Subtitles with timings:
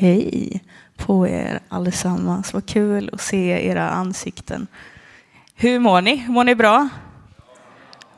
[0.00, 0.60] Hej
[0.96, 2.54] på er allesammans.
[2.54, 4.66] Vad kul att se era ansikten.
[5.54, 6.24] Hur mår ni?
[6.28, 6.88] Mår ni bra?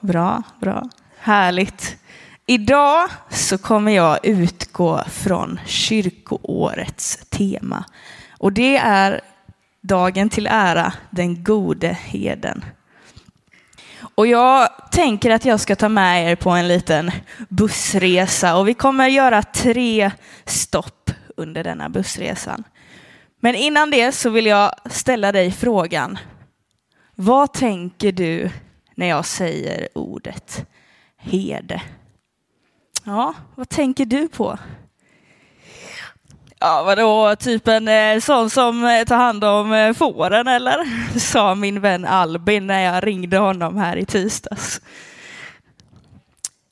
[0.01, 0.89] Bra, bra.
[1.19, 1.97] Härligt.
[2.47, 7.85] Idag så kommer jag utgå från kyrkoårets tema.
[8.39, 9.21] Och det är
[9.81, 12.65] dagen till ära den gode heden.
[14.15, 17.11] Och jag tänker att jag ska ta med er på en liten
[17.49, 20.11] bussresa och vi kommer göra tre
[20.45, 21.00] stopp
[21.41, 22.65] under denna bussresan.
[23.41, 26.19] Men innan det så vill jag ställa dig frågan.
[27.15, 28.51] Vad tänker du
[28.95, 30.67] när jag säger ordet
[31.17, 31.83] herde?
[33.05, 34.59] Ja, vad tänker du på?
[36.59, 40.85] Ja, vadå, typ en eh, sån som eh, tar hand om eh, fåren eller?
[41.19, 44.81] Sa min vän Albin när jag ringde honom här i tisdags.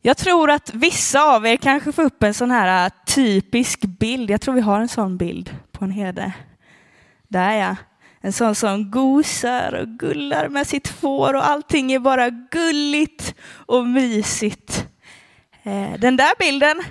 [0.03, 4.31] Jag tror att vissa av er kanske får upp en sån här äh, typisk bild.
[4.31, 6.33] Jag tror vi har en sån bild på en herde.
[7.29, 7.77] Där ja.
[8.21, 13.87] En sån som gosar och gullar med sitt får och allting är bara gulligt och
[13.87, 14.87] mysigt.
[15.63, 16.83] Eh, den där bilden,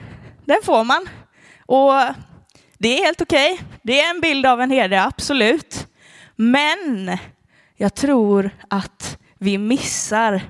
[0.45, 1.09] den får man.
[1.65, 1.93] Och
[2.77, 3.53] det är helt okej.
[3.53, 3.65] Okay.
[3.81, 5.87] Det är en bild av en herde, absolut.
[6.35, 7.17] Men
[7.75, 10.41] jag tror att vi missar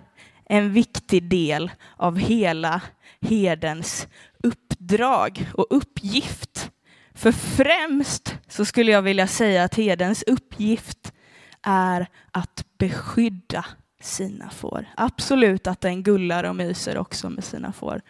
[0.49, 2.81] en viktig del av hela
[3.21, 4.07] herdens
[4.43, 6.71] uppdrag och uppgift.
[7.13, 11.13] För främst så skulle jag vilja säga att herdens uppgift
[11.61, 13.65] är att beskydda
[14.01, 14.85] sina får.
[14.97, 18.01] Absolut att den gullar och myser också med sina får.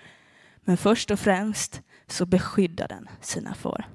[0.61, 3.85] Men först och främst så beskyddar den sina får.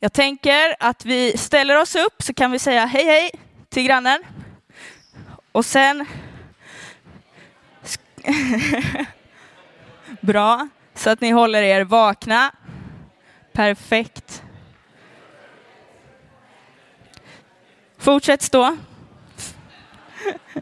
[0.00, 3.30] Jag tänker att vi ställer oss upp så kan vi säga hej hej
[3.68, 4.22] till grannen.
[5.52, 6.06] Och sen...
[10.20, 12.52] Bra, så att ni håller er vakna.
[13.52, 14.42] Perfekt.
[17.98, 18.76] Fortsätt stå.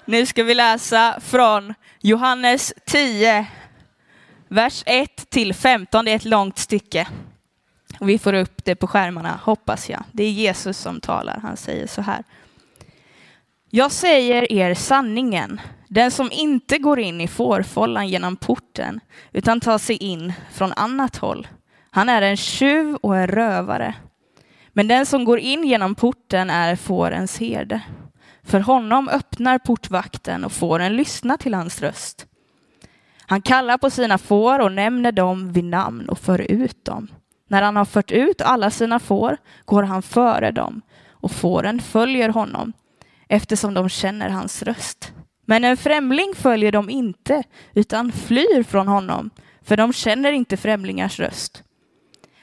[0.05, 3.47] Nu ska vi läsa från Johannes 10,
[4.49, 6.05] vers 1 till 15.
[6.05, 7.09] Det är ett långt stycke.
[8.01, 10.05] Och vi får upp det på skärmarna, hoppas jag.
[10.13, 11.39] Det är Jesus som talar.
[11.43, 12.25] Han säger så här.
[13.71, 15.61] Jag säger er sanningen.
[15.95, 19.01] Den som inte går in i fårfållan genom porten
[19.33, 21.47] utan tar sig in från annat håll.
[21.91, 23.95] Han är en tjuv och en rövare.
[24.69, 27.81] Men den som går in genom porten är fårens herde.
[28.43, 32.27] För honom öppnar portvakten och fåren lyssnar till hans röst.
[33.27, 37.09] Han kallar på sina får och nämner dem vid namn och för ut dem.
[37.49, 42.29] När han har fört ut alla sina får går han före dem och fåren följer
[42.29, 42.73] honom
[43.29, 45.13] eftersom de känner hans röst.
[45.47, 47.43] Men en främling följer dem inte
[47.75, 49.31] utan flyr från honom
[49.63, 51.63] för de känner inte främlingars röst.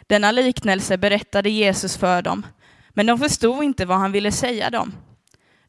[0.07, 2.45] Denna liknelse berättade Jesus för dem
[2.89, 4.93] men de förstod inte vad han ville säga dem.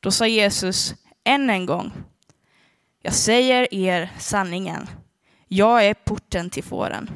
[0.00, 1.92] Då sa Jesus än en gång
[3.02, 4.86] Jag säger er sanningen.
[5.48, 7.10] Jag är porten till fåren.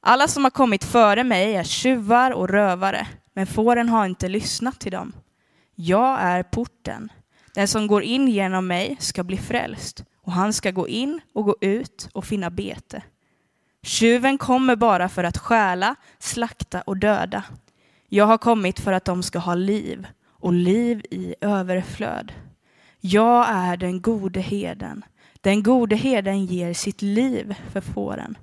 [0.00, 4.80] Alla som har kommit före mig är tjuvar och rövare, men fåren har inte lyssnat
[4.80, 5.12] till dem.
[5.74, 7.12] Jag är porten.
[7.54, 11.44] Den som går in genom mig ska bli frälst, och han ska gå in och
[11.44, 13.02] gå ut och finna bete.
[13.82, 17.44] Tjuven kommer bara för att stjäla, slakta och döda.
[18.08, 22.32] Jag har kommit för att de ska ha liv, och liv i överflöd.
[23.00, 25.04] Jag är den gode heden.
[25.40, 28.38] Den gode heden ger sitt liv för fåren.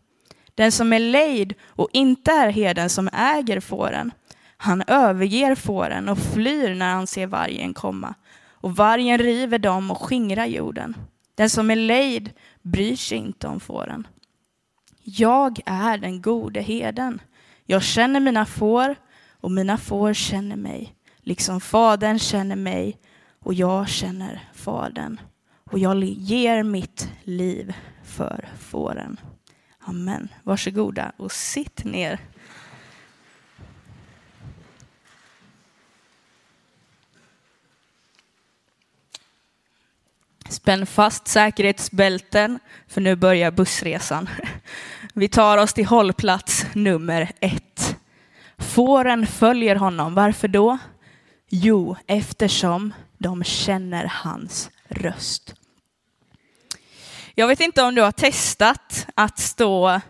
[0.55, 4.11] Den som är lejd och inte är herden som äger fåren,
[4.57, 8.13] han överger fåren och flyr när han ser vargen komma.
[8.61, 10.95] Och vargen river dem och skingrar jorden.
[11.35, 14.07] Den som är lejd bryr sig inte om fåren.
[15.03, 17.21] Jag är den gode heden.
[17.65, 18.95] Jag känner mina får
[19.41, 22.97] och mina får känner mig, liksom Fadern känner mig
[23.39, 25.19] och jag känner Fadern.
[25.71, 27.73] Och jag ger mitt liv
[28.03, 29.19] för fåren.
[29.79, 30.27] Amen.
[30.43, 32.19] Varsågoda och sitt ner.
[40.51, 44.29] Spänn fast säkerhetsbälten, för nu börjar bussresan.
[45.13, 47.95] Vi tar oss till hållplats nummer ett.
[48.57, 50.13] Fåren följer honom.
[50.13, 50.77] Varför då?
[51.49, 55.55] Jo, eftersom de känner hans röst.
[57.35, 60.01] Jag vet inte om du har testat att stå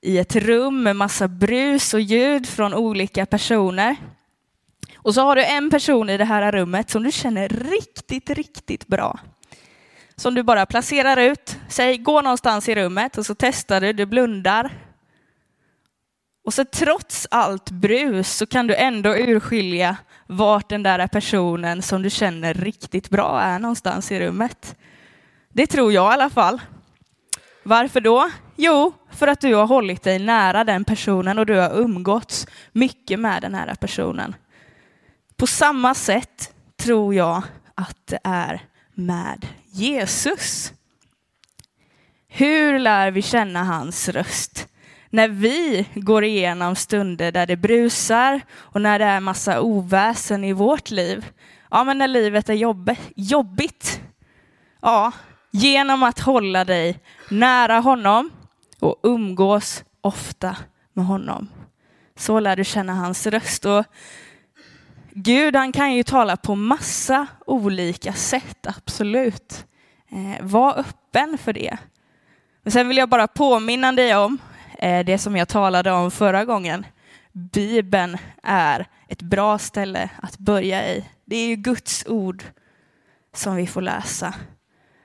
[0.00, 3.96] i ett rum med massa brus och ljud från olika personer.
[4.96, 8.86] Och så har du en person i det här rummet som du känner riktigt, riktigt
[8.86, 9.18] bra.
[10.16, 11.58] Som du bara placerar ut.
[11.68, 14.70] Säg gå någonstans i rummet och så testar du, du blundar.
[16.44, 19.96] Och så trots allt brus så kan du ändå urskilja
[20.26, 24.76] vart den där personen som du känner riktigt bra är någonstans i rummet.
[25.52, 26.60] Det tror jag i alla fall.
[27.62, 28.30] Varför då?
[28.56, 33.20] Jo, för att du har hållit dig nära den personen och du har umgåtts mycket
[33.20, 34.34] med den här personen.
[35.36, 37.42] På samma sätt tror jag
[37.74, 38.60] att det är
[38.96, 40.72] med Jesus.
[42.28, 44.68] Hur lär vi känna hans röst?
[45.10, 50.52] När vi går igenom stunder där det brusar och när det är massa oväsen i
[50.52, 51.26] vårt liv.
[51.70, 52.54] Ja, men när livet är
[53.14, 54.00] jobbigt.
[54.82, 55.12] Ja,
[55.50, 56.98] genom att hålla dig
[57.30, 58.30] nära honom
[58.80, 60.56] och umgås ofta
[60.92, 61.48] med honom.
[62.16, 63.64] Så lär du känna hans röst.
[63.64, 63.84] Och
[65.18, 69.66] Gud han kan ju tala på massa olika sätt, absolut.
[70.08, 71.78] Eh, var öppen för det.
[72.62, 74.38] Men sen vill jag bara påminna dig om
[74.78, 76.86] eh, det som jag talade om förra gången.
[77.32, 81.04] Bibeln är ett bra ställe att börja i.
[81.24, 82.44] Det är ju Guds ord
[83.34, 84.34] som vi får läsa.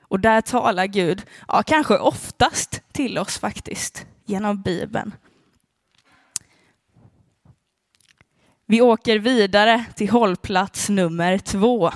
[0.00, 5.12] Och där talar Gud, ja kanske oftast till oss faktiskt, genom Bibeln.
[8.66, 11.90] Vi åker vidare till hållplats nummer två.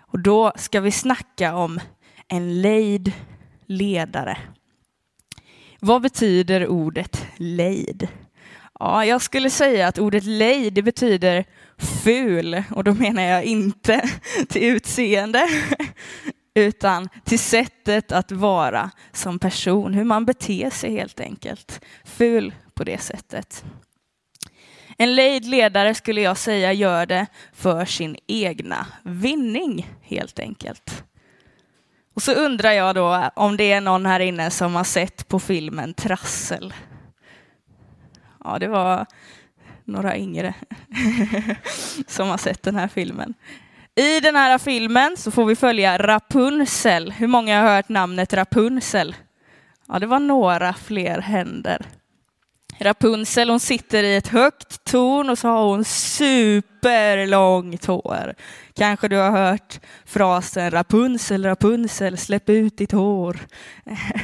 [0.00, 1.80] Och då ska vi snacka om
[2.28, 3.12] en lejd
[3.66, 4.38] ledare.
[5.80, 8.08] Vad betyder ordet lejd?
[8.80, 11.44] Ja, jag skulle säga att ordet lejd det betyder
[11.78, 14.10] ful och då menar jag inte
[14.48, 15.48] till utseende
[16.54, 21.80] utan till sättet att vara som person, hur man beter sig helt enkelt.
[22.04, 23.64] Ful på det sättet.
[25.02, 31.04] En lejd ledare skulle jag säga gör det för sin egna vinning helt enkelt.
[32.14, 35.40] Och så undrar jag då om det är någon här inne som har sett på
[35.40, 36.74] filmen Trassel.
[38.44, 39.06] Ja, det var
[39.84, 40.54] några yngre
[42.06, 43.34] som har sett den här filmen.
[43.94, 47.12] I den här filmen så får vi följa Rapunzel.
[47.12, 49.16] Hur många har hört namnet Rapunzel?
[49.88, 51.86] Ja, det var några fler händer.
[52.84, 58.34] Rapunzel, hon sitter i ett högt torn och så har hon superlångt hår.
[58.74, 63.38] Kanske du har hört frasen Rapunzel, Rapunzel, släpp ut ditt hår.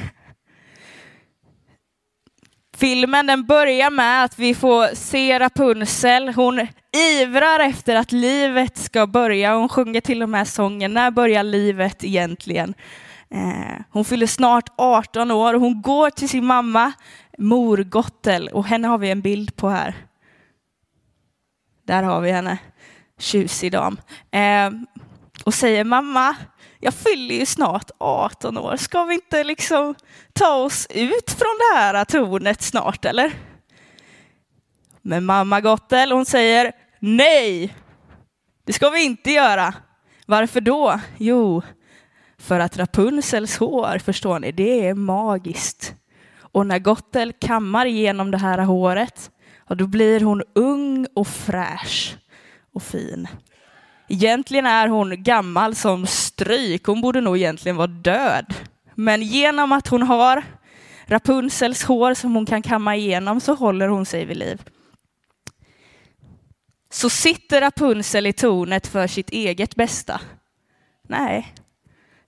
[2.77, 6.29] Filmen den börjar med att vi får se Rapunzel.
[6.29, 6.67] Hon
[6.97, 9.55] ivrar efter att livet ska börja.
[9.55, 12.75] Hon sjunger till och med sången När börjar livet egentligen?
[13.31, 16.93] Eh, hon fyller snart 18 år och hon går till sin mamma
[17.39, 19.95] Mor Gottel och henne har vi en bild på här.
[21.85, 22.59] Där har vi henne,
[23.19, 24.01] tjusig dam.
[24.31, 24.71] Eh,
[25.45, 26.37] och säger mamma,
[26.81, 29.95] jag fyller ju snart 18 år, ska vi inte liksom
[30.33, 33.33] ta oss ut från det här tornet snart eller?
[35.03, 37.75] Men mamma Gottel, hon säger nej,
[38.65, 39.75] det ska vi inte göra.
[40.27, 41.01] Varför då?
[41.19, 41.63] Jo,
[42.39, 45.95] för att Rapunzels hår, förstår ni, det är magiskt.
[46.41, 49.31] Och när Gottel kammar igenom det här håret,
[49.69, 52.17] ja, då blir hon ung och fräsch
[52.73, 53.29] och fin.
[54.09, 58.55] Egentligen är hon gammal som stryk, hon borde nog egentligen vara död.
[58.95, 60.45] Men genom att hon har
[61.07, 64.63] Rapunzels hår som hon kan kamma igenom så håller hon sig vid liv.
[66.91, 70.21] Så sitter Rapunzel i tornet för sitt eget bästa?
[71.09, 71.55] Nej.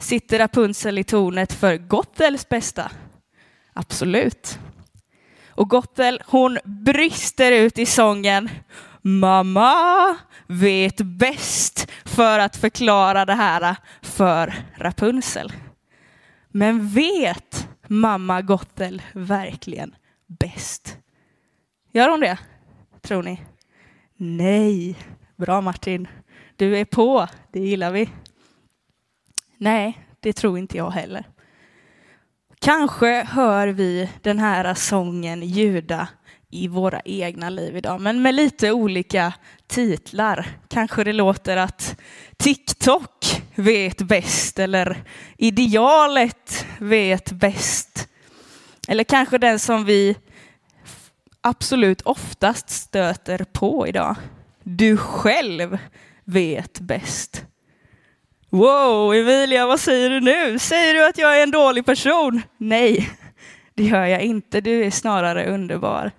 [0.01, 2.91] Sitter Rapunzel i tornet för Gottels bästa?
[3.73, 4.59] Absolut.
[5.49, 8.51] Och Gottel, hon brister ut i sången
[9.03, 10.17] Mamma
[10.47, 15.53] vet bäst för att förklara det här för Rapunzel.
[16.49, 19.95] Men vet mamma Gottel verkligen
[20.27, 20.99] bäst?
[21.93, 22.39] Gör hon det?
[23.03, 23.41] Tror ni?
[24.17, 24.97] Nej.
[25.37, 26.09] Bra Martin.
[26.57, 27.29] Du är på.
[27.53, 28.11] Det gillar vi.
[29.63, 31.25] Nej, det tror inte jag heller.
[32.61, 36.09] Kanske hör vi den här sången ljuda
[36.51, 39.33] i våra egna liv idag, men med lite olika
[39.67, 40.47] titlar.
[40.69, 41.97] Kanske det låter att
[42.37, 45.05] TikTok vet bäst eller
[45.39, 48.09] idealet vet bäst.
[48.89, 50.17] Eller kanske den som vi
[51.41, 54.17] absolut oftast stöter på idag.
[54.63, 55.79] Du själv
[56.25, 57.45] vet bäst.
[58.53, 60.59] Wow, Emilia, vad säger du nu?
[60.59, 62.43] Säger du att jag är en dålig person?
[62.59, 63.11] Nej,
[63.75, 64.61] det gör jag inte.
[64.61, 66.11] Du är snarare underbar.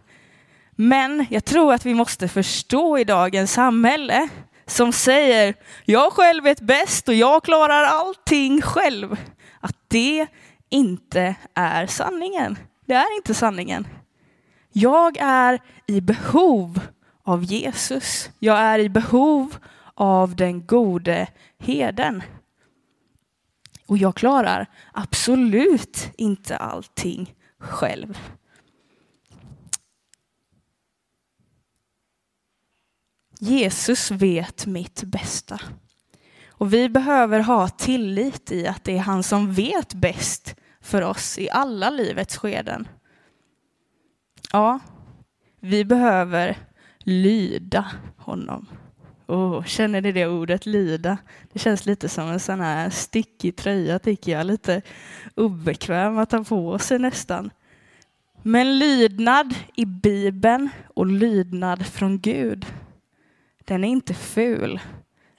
[0.72, 4.30] Men jag tror att vi måste förstå i dagens samhälle
[4.66, 5.54] som säger
[5.86, 9.18] jag själv vet bäst och jag klarar allting själv.
[9.60, 10.28] Att det
[10.70, 12.58] inte är sanningen.
[12.86, 13.88] Det är inte sanningen.
[14.74, 16.80] Jag är i behov
[17.24, 18.30] av Jesus.
[18.40, 19.56] Jag är i behov
[20.02, 21.28] av den gode
[21.58, 22.24] heden.
[23.88, 28.18] Och jag klarar absolut inte allting själv.
[33.40, 35.60] Jesus vet mitt bästa.
[36.48, 41.38] Och vi behöver ha tillit i att det är han som vet bäst för oss
[41.38, 42.88] i alla livets skeden.
[44.52, 44.80] Ja,
[45.60, 46.58] vi behöver
[47.00, 48.68] lyda honom.
[49.32, 51.18] Oh, känner ni det ordet lyda?
[51.54, 54.46] Det känns lite som en sån här stickig tröja tycker jag.
[54.46, 54.82] Lite
[55.36, 57.50] obekväm att ha på sig nästan.
[58.42, 62.66] Men lydnad i Bibeln och lydnad från Gud,
[63.66, 64.80] den är inte ful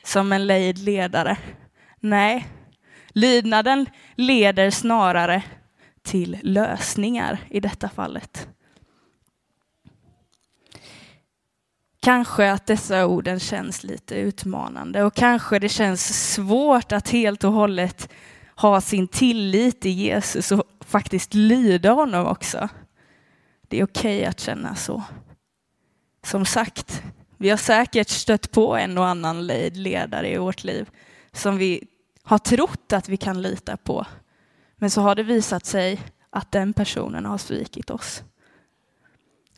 [0.02, 1.36] som en lejd ledare.
[2.00, 2.46] Nej,
[3.08, 5.42] lydnaden leder snarare
[6.02, 8.48] till lösningar i detta fallet.
[12.04, 17.52] Kanske att dessa orden känns lite utmanande och kanske det känns svårt att helt och
[17.52, 18.08] hållet
[18.56, 22.68] ha sin tillit i Jesus och faktiskt lyda honom också.
[23.68, 25.02] Det är okej okay att känna så.
[26.24, 27.02] Som sagt,
[27.36, 30.90] vi har säkert stött på en och annan lejd ledare i vårt liv
[31.32, 31.84] som vi
[32.22, 34.06] har trott att vi kan lita på.
[34.76, 38.22] Men så har det visat sig att den personen har svikit oss.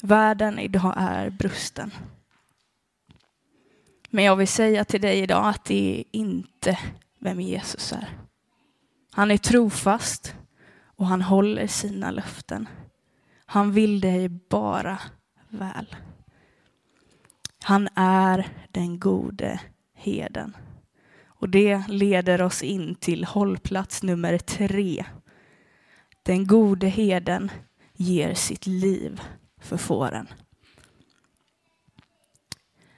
[0.00, 1.90] Världen idag är brusten.
[4.14, 6.78] Men jag vill säga till dig idag att det är inte
[7.18, 8.08] vem Jesus är.
[9.12, 10.34] Han är trofast
[10.96, 12.68] och han håller sina löften.
[13.46, 14.98] Han vill dig bara
[15.48, 15.96] väl.
[17.64, 19.60] Han är den gode
[19.94, 20.56] heden.
[21.26, 25.04] Och det leder oss in till hållplats nummer tre.
[26.22, 27.50] Den gode heden
[27.94, 29.20] ger sitt liv
[29.60, 30.28] för fåren.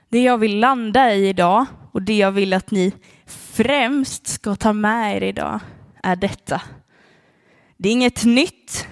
[0.08, 2.92] Det jag vill landa i idag och det jag vill att ni
[3.26, 5.60] främst ska ta med er idag
[6.02, 6.62] är detta.
[7.76, 8.86] Det är inget nytt.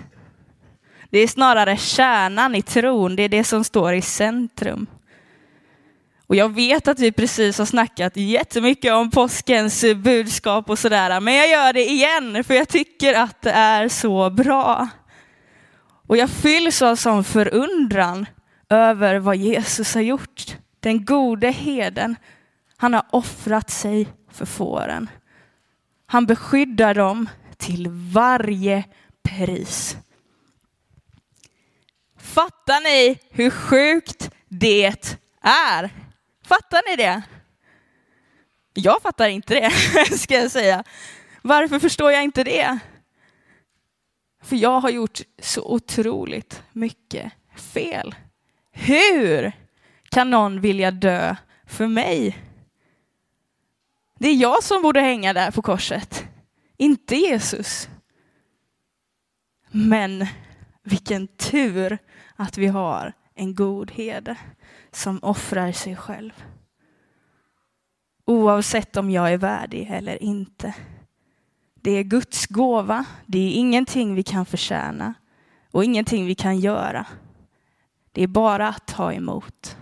[1.11, 4.87] Det är snarare kärnan i tron, det är det som står i centrum.
[6.26, 11.35] Och jag vet att vi precis har snackat jättemycket om påskens budskap och sådär, men
[11.35, 14.88] jag gör det igen för jag tycker att det är så bra.
[16.06, 18.26] Och jag fylls av sån förundran
[18.71, 20.56] över vad Jesus har gjort.
[20.85, 22.17] Den gode heden,
[22.76, 25.11] han har offrat sig för fåren.
[26.07, 28.85] Han beskyddar dem till varje
[29.23, 29.97] pris.
[32.19, 35.11] Fattar ni hur sjukt det
[35.41, 35.91] är?
[36.45, 37.23] Fattar ni det?
[38.75, 39.71] Jag fattar inte det,
[40.19, 40.85] ska jag säga.
[41.43, 42.79] Varför förstår jag inte det?
[44.43, 48.14] För jag har gjort så otroligt mycket fel.
[48.73, 49.63] Hur
[50.14, 52.38] kan någon vilja dö för mig?
[54.18, 56.25] Det är jag som borde hänga där på korset,
[56.76, 57.88] inte Jesus.
[59.71, 60.26] Men
[60.83, 61.99] vilken tur
[62.37, 64.37] att vi har en god herde
[64.90, 66.44] som offrar sig själv.
[68.25, 70.75] Oavsett om jag är värdig eller inte.
[71.75, 73.04] Det är Guds gåva.
[73.26, 75.14] Det är ingenting vi kan förtjäna
[75.71, 77.06] och ingenting vi kan göra.
[78.12, 79.76] Det är bara att ta emot.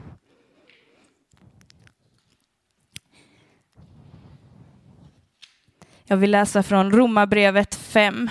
[6.13, 8.31] Jag vill läsa från Romarbrevet 5,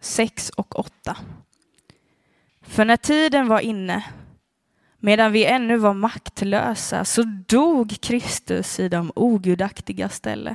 [0.00, 1.16] 6 och 8.
[2.62, 4.04] För när tiden var inne
[4.98, 10.54] Medan vi ännu var maktlösa så dog Kristus i de ogudaktiga ställe.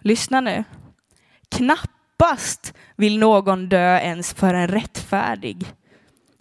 [0.00, 0.64] Lyssna nu.
[1.48, 5.66] Knappast vill någon dö ens för en rättfärdig.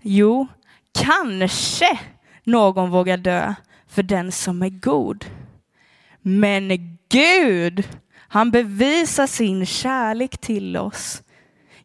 [0.01, 0.48] Jo,
[0.91, 2.00] kanske
[2.44, 3.53] någon vågar dö
[3.88, 5.25] för den som är god.
[6.22, 7.88] Men Gud,
[8.33, 11.23] han bevisar sin kärlek till oss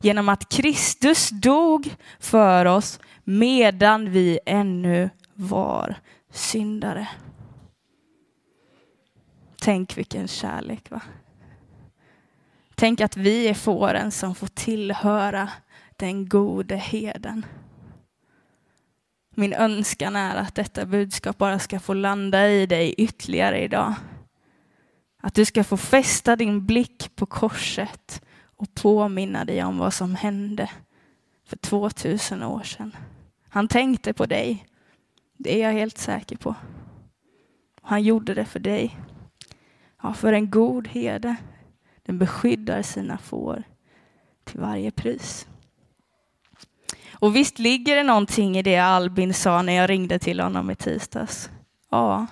[0.01, 5.97] genom att Kristus dog för oss medan vi ännu var
[6.31, 7.09] syndare.
[9.61, 11.03] Tänk vilken kärlek va?
[12.75, 15.49] Tänk att vi är fåren som får tillhöra
[15.97, 17.47] den gode heden.
[19.35, 23.95] Min önskan är att detta budskap bara ska få landa i dig ytterligare idag.
[25.27, 28.23] Att du ska få fästa din blick på korset
[28.57, 30.71] och påminna dig om vad som hände
[31.49, 32.97] för 2000 år sedan.
[33.49, 34.67] Han tänkte på dig.
[35.37, 36.55] Det är jag helt säker på.
[37.83, 38.97] Han gjorde det för dig.
[40.03, 41.37] Ja, för en god herde.
[42.03, 43.63] Den beskyddar sina får
[44.45, 45.49] till varje pris.
[47.13, 50.75] Och visst ligger det någonting i det Albin sa när jag ringde till honom i
[50.75, 51.51] tisdags.
[51.91, 52.27] Ja,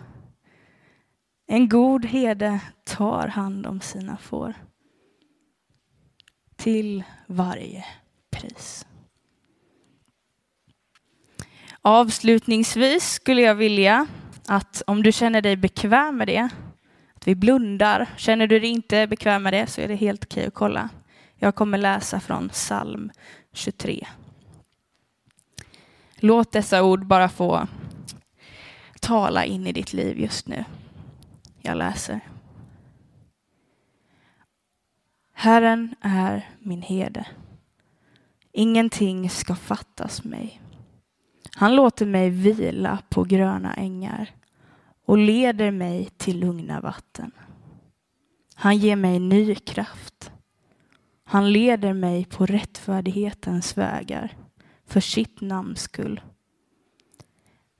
[1.46, 4.54] en god herde tar hand om sina får.
[6.56, 7.84] Till varje
[8.30, 8.86] pris.
[11.82, 14.06] Avslutningsvis skulle jag vilja
[14.48, 16.48] att om du känner dig bekväm med det,
[17.14, 18.08] att vi blundar.
[18.16, 20.88] Känner du dig inte bekväm med det så är det helt okej att kolla.
[21.36, 23.10] Jag kommer läsa från psalm
[23.52, 24.06] 23.
[26.16, 27.66] Låt dessa ord bara få
[29.00, 30.64] tala in i ditt liv just nu.
[31.66, 32.20] Jag läser.
[35.32, 37.26] Herren är min herde.
[38.52, 40.60] Ingenting ska fattas mig.
[41.54, 44.30] Han låter mig vila på gröna ängar
[45.04, 47.30] och leder mig till lugna vatten.
[48.54, 50.32] Han ger mig ny kraft.
[51.24, 54.36] Han leder mig på rättfärdighetens vägar
[54.86, 56.20] för sitt namns skull.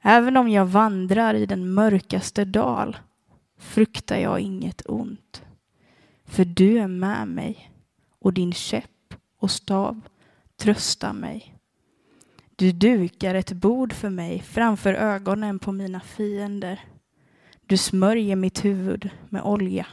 [0.03, 2.97] Även om jag vandrar i den mörkaste dal
[3.57, 5.43] fruktar jag inget ont.
[6.25, 7.71] För du är med mig
[8.19, 10.01] och din käpp och stav
[10.57, 11.55] tröstar mig.
[12.57, 16.81] Du dukar ett bord för mig framför ögonen på mina fiender.
[17.67, 19.87] Du smörjer mitt huvud med olja.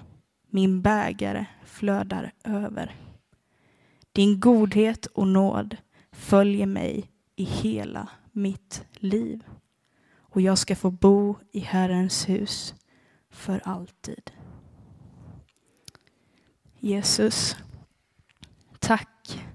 [0.49, 2.95] Min bägare flödar över.
[4.11, 5.77] Din godhet och nåd
[6.11, 9.43] följer mig i hela mitt liv.
[10.13, 12.75] Och jag ska få bo i Herrens hus
[13.31, 14.31] för alltid.
[16.79, 17.57] Jesus,
[18.79, 19.45] tack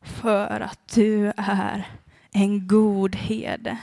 [0.00, 1.86] för att du är
[2.32, 3.78] en god herde.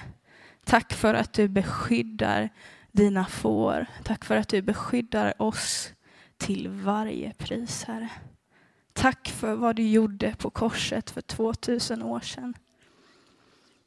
[0.64, 2.50] Tack för att du beskyddar
[2.92, 3.86] dina får.
[4.04, 5.94] Tack för att du beskyddar oss
[6.38, 8.10] till varje pris, Herre.
[8.94, 12.54] Tack för vad du gjorde på korset för 2000 år sedan.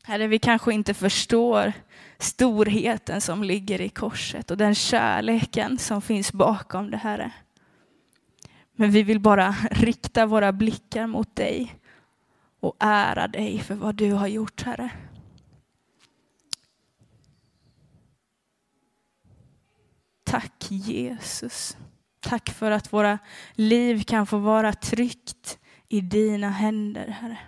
[0.09, 1.73] Herre, vi kanske inte förstår
[2.19, 7.33] storheten som ligger i korset och den kärleken som finns bakom det, Herre.
[8.73, 11.75] Men vi vill bara rikta våra blickar mot dig
[12.61, 14.91] och ära dig för vad du har gjort, Herre.
[20.25, 21.77] Tack Jesus.
[22.21, 23.19] Tack för att våra
[23.53, 27.39] liv kan få vara tryggt i dina händer, Herre.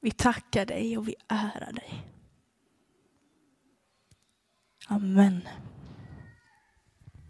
[0.00, 2.02] Vi tackar dig och vi ärar dig.
[4.88, 5.40] Amen.